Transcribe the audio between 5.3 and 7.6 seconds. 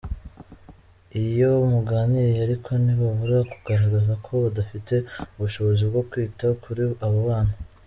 ubushobozi bwo kwita kuri abo bana.